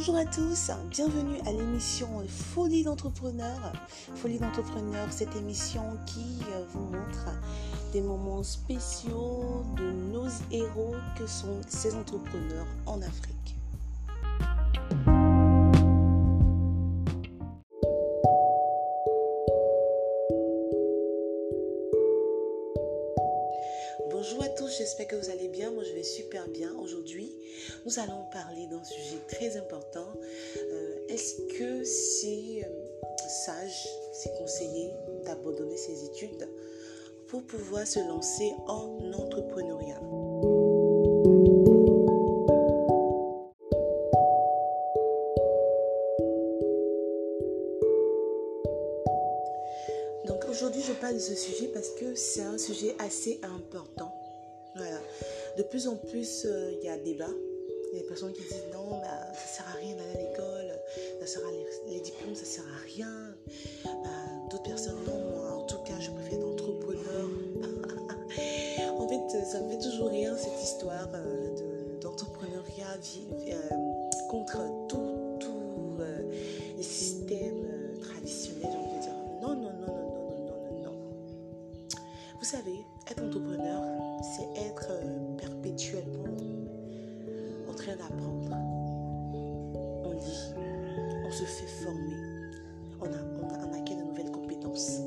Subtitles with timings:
[0.00, 3.70] Bonjour à tous, bienvenue à l'émission Folie d'entrepreneur.
[4.16, 7.26] Folie d'entrepreneur, cette émission qui euh, vous montre
[7.92, 13.39] des moments spéciaux de nos héros que sont ces entrepreneurs en Afrique.
[24.80, 25.70] J'espère que vous allez bien.
[25.70, 26.74] Moi, je vais super bien.
[26.78, 27.30] Aujourd'hui,
[27.84, 30.08] nous allons parler d'un sujet très important.
[30.56, 34.90] Euh, Est-ce que c'est euh, sage, c'est conseillé
[35.26, 36.48] d'abandonner ses études
[37.28, 40.00] pour pouvoir se lancer en entrepreneuriat?
[50.24, 54.09] Donc aujourd'hui, je parle de ce sujet parce que c'est un sujet assez important
[55.60, 57.28] de plus en plus, euh, il y a débat.
[57.92, 60.30] Il y a des personnes qui disent non, bah, ça sert à rien d'aller à
[60.30, 60.72] l'école,
[61.20, 61.50] ça sert à
[61.90, 63.34] les, diplômes, ça sert à rien.
[63.84, 64.08] Bah,
[64.50, 67.28] d'autres personnes, non, moi, en tout cas, je préfère être entrepreneur.
[68.98, 72.96] en fait, ça me fait toujours rire cette histoire euh, d'entrepreneuriat
[73.48, 73.54] euh,
[74.30, 75.98] contre tout, tout
[76.76, 77.66] les systèmes
[78.00, 79.12] traditionnels, envie dire.
[79.42, 80.94] Non, non, non, non, non, non, non, non.
[82.38, 83.82] Vous savez, être entrepreneur,
[84.22, 84.90] c'est être
[85.70, 86.36] perpétuellement
[87.68, 88.56] en train d'apprendre.
[90.04, 90.54] On lit,
[91.26, 92.16] on se fait former,
[93.00, 95.00] on, a, on, acquiert de nouvelles compétences.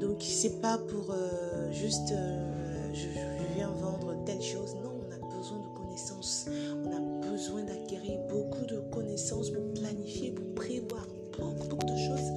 [0.00, 3.08] Donc, c'est pas pour euh, juste euh, je,
[3.54, 4.76] viens vendre telle chose.
[4.82, 6.46] Non, on a besoin de connaissances.
[6.84, 11.06] On a besoin d'acquérir beaucoup de connaissances pour planifier, pour prévoir
[11.38, 12.30] beaucoup, de choses.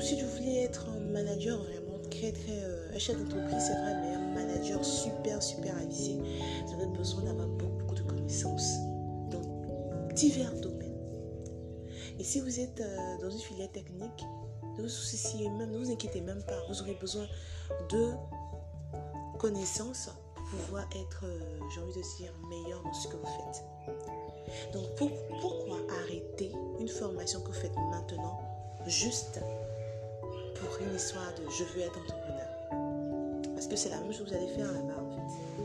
[0.00, 2.52] Si vous voulez être un manager vraiment très, très.
[2.64, 6.18] euh, un chef d'entreprise, c'est vrai, un manager super, super avisé,
[6.66, 8.78] vous avez besoin d'avoir beaucoup, beaucoup de connaissances
[9.30, 9.42] dans
[10.14, 10.94] divers domaines.
[12.18, 14.24] Et si vous êtes euh, dans une filière technique,
[14.78, 16.58] ne vous souciez même, ne vous inquiétez même pas.
[16.68, 17.26] Vous aurez besoin
[17.90, 18.12] de
[19.38, 23.64] connaissances pour pouvoir être, euh, j'ai envie de dire, meilleur dans ce que vous faites.
[24.72, 25.10] Donc pour-
[25.40, 28.40] pourquoi arrêter une formation que vous faites maintenant
[28.86, 29.40] juste
[30.60, 32.48] pour une histoire de je veux être entrepreneur
[33.54, 35.62] Parce que c'est la même chose que vous allez faire là-bas en fait.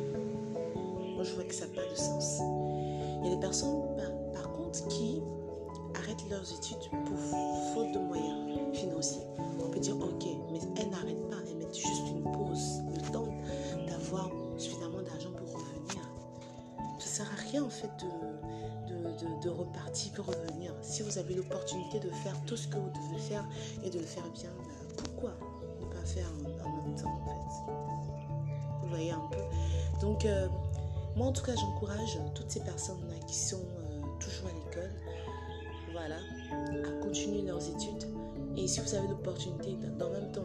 [1.16, 2.40] Moi je vois que ça n'a pas de sens.
[3.22, 5.22] Il y a des personnes par, par contre qui
[5.96, 7.18] arrêtent leurs études pour
[7.74, 8.40] faute de moyens
[8.74, 9.24] financiers.
[9.64, 13.28] On peut dire ok, mais elles n'arrêtent pas, elles mettent juste une pause, le temps
[13.88, 16.02] d'avoir suffisamment d'argent pour revenir.
[17.00, 20.74] Ça sert à rien en fait de, de, repartir pour revenir.
[20.82, 23.46] Si vous avez l'opportunité de faire tout ce que vous devez faire
[23.84, 24.81] et de le faire bien, bah,
[26.20, 27.74] en, même temps en fait
[28.82, 29.38] Vous voyez un peu.
[30.02, 30.48] Donc euh,
[31.16, 34.92] moi en tout cas j'encourage toutes ces personnes-là qui sont euh, toujours à l'école,
[35.92, 36.18] voilà,
[36.90, 38.08] à continuer leurs études.
[38.58, 40.42] Et si vous avez l'opportunité d'en même temps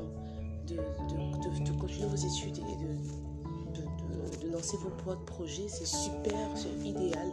[0.69, 6.88] de, de, de- continuer vos études et de, lancer vos propres projets, c'est super, c'est
[6.88, 7.28] idéal.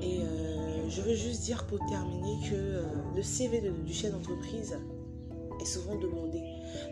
[0.00, 2.82] Et euh, je veux juste dire pour terminer que
[3.14, 4.76] le CV du chef d'entreprise
[5.64, 6.42] souvent demandé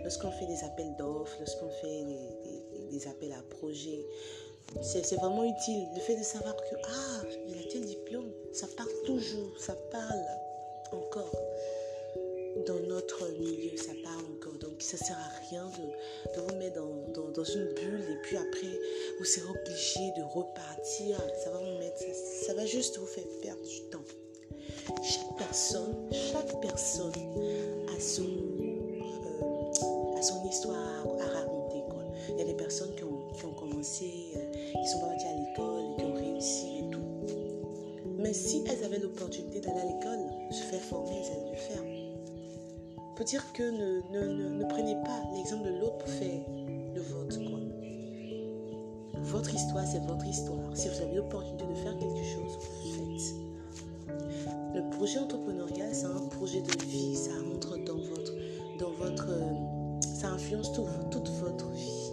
[0.03, 2.05] lorsqu'on fait des appels d'offres, lorsqu'on fait
[2.91, 4.05] des, appels à projets.
[4.83, 5.87] C'est vraiment utile.
[5.95, 10.25] Le fait de savoir que, ah, il a tel diplôme, ça parle toujours, ça parle
[10.93, 11.33] encore
[12.67, 14.59] dans notre milieu, ça parle encore.
[14.59, 18.17] Donc ça sert à rien de, de vous mettre dans, dans- dans une bulle et
[18.23, 18.79] puis après
[19.19, 21.17] vous serez obligé de repartir.
[21.43, 24.05] Ça va vous mettre, ça, ça va juste vous faire perdre du temps.
[25.03, 27.13] Chaque personne, chaque personne
[27.97, 28.23] a son,
[32.71, 36.91] personnes qui ont, commencé, euh, qui sont pas parties à l'école qui ont réussi et
[36.91, 37.01] tout.
[38.17, 40.21] Mais si elles avaient l'opportunité d'aller à l'école,
[40.53, 41.83] se faire former, elles allaient le faire.
[43.17, 46.41] Faut dire que ne, ne, ne, ne prenez pas l'exemple de l'autre pour faire
[46.95, 47.39] le vôtre.
[47.41, 47.59] Quoi.
[49.21, 50.77] Votre histoire, c'est votre histoire.
[50.77, 53.35] Si vous avez l'opportunité de faire quelque chose, vous faites.
[54.77, 57.17] Le projet entrepreneurial, c'est un projet de vie.
[57.17, 58.33] Ça rentre dans votre,
[58.79, 62.10] dans votre, euh, ça influence tout- toute votre vie.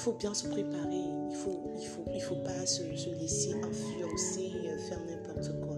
[0.00, 1.04] Il faut bien se préparer.
[1.28, 5.74] Il faut, il faut, il faut pas se, se laisser influencer, euh, faire n'importe quoi.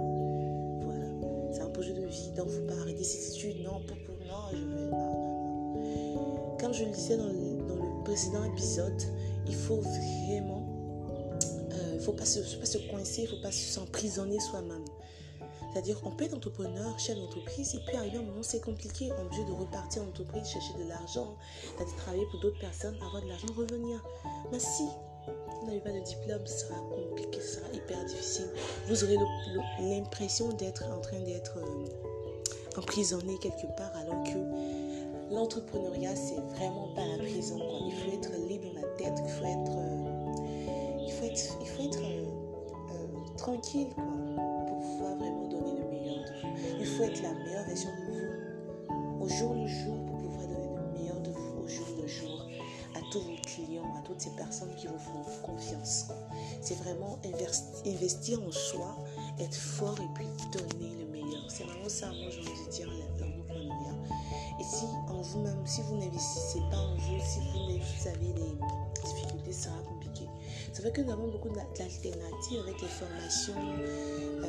[0.81, 1.07] Voilà,
[1.53, 2.31] c'est un projet de vie.
[2.37, 3.65] Donc, faut pas arrêter ses études.
[3.65, 5.01] Non, pour, non, je veux, non,
[5.75, 6.57] non, non.
[6.61, 9.03] Comme je le disais dans le, dans le précédent épisode,
[9.49, 10.69] il faut vraiment,
[11.73, 14.85] euh, il faut pas se, faut pas se coincer, il faut pas s'emprisonner soi-même.
[15.73, 19.11] C'est-à-dire, on peut être entrepreneur, chef d'entreprise, et puis arriver un moment, c'est compliqué.
[19.13, 21.35] On est obligé de repartir en entreprise, chercher de l'argent,
[21.97, 24.03] travailler pour d'autres personnes, avoir de l'argent, revenir.
[24.51, 24.85] Mais si
[25.61, 28.49] Vous n'avez pas de diplôme, ce sera compliqué, ce sera hyper difficile.
[28.89, 29.17] Vous aurez
[29.81, 37.07] l'impression d'être en train d'être euh, emprisonné quelque part alors que l'entrepreneuriat, c'est vraiment pas
[37.07, 37.59] la prison.
[37.87, 41.67] Il faut être libre dans la tête, il faut être, euh, il faut être, il
[41.69, 43.89] faut être euh, tranquille
[46.83, 50.75] Il faut être la meilleure version de vous au jour le jour pour pouvoir donner
[50.75, 52.45] le meilleur de vous au jour le jour
[52.97, 56.07] à tous vos clients, à toutes ces personnes qui vous font confiance.
[56.61, 57.21] C'est vraiment
[57.87, 58.97] investir en soi,
[59.39, 61.45] être fort et puis donner le meilleur.
[61.47, 63.95] C'est vraiment ça, moi envie de dire, l'entrepreneuriat.
[64.59, 68.59] Et si en vous-même, si vous n'investissez pas en vous, si vous, avez des
[69.05, 69.82] difficultés, ça compliqué.
[70.73, 73.53] C'est vrai que nous avons beaucoup d'alternatives avec les formations
[74.43, 74.47] euh,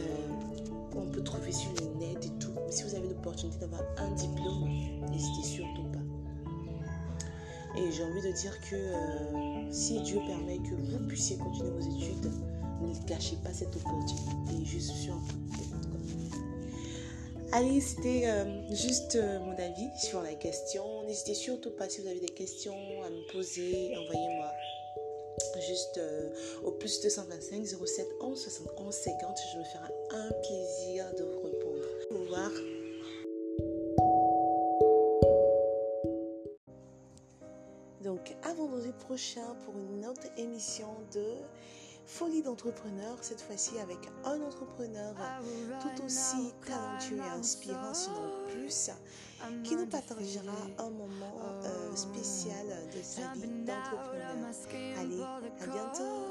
[0.90, 2.54] qu'on peut trouver sur le net et tout.
[2.66, 4.70] Mais si vous avez l'opportunité d'avoir un diplôme,
[5.12, 6.00] n'hésitez surtout pas.
[7.78, 11.82] Et j'ai envie de dire que euh, si Dieu permet que vous puissiez continuer vos
[11.82, 12.32] études,
[12.82, 14.32] ne gâchez pas cette opportunité.
[17.52, 21.04] Allez, c'était euh, juste mon avis sur la question.
[21.06, 22.74] N'hésitez surtout pas si vous avez des questions
[23.06, 24.52] à me poser, envoyez-moi
[25.62, 26.00] juste
[26.64, 29.38] au plus 225 07 11 71 50.
[29.54, 31.84] Je me ferai un plaisir de vous répondre.
[32.12, 32.52] Au revoir.
[38.04, 41.24] Donc, à vendredi prochain pour une autre émission de
[42.06, 45.16] Folie d'entrepreneur, cette fois-ci avec un entrepreneur
[45.82, 48.90] tout aussi talentueux et inspirant, sinon plus,
[49.64, 52.66] qui nous partagera un moment euh, spécial
[52.96, 54.36] de sa vie d'entrepreneur.
[55.00, 55.22] Allez,
[55.62, 56.28] à bientôt!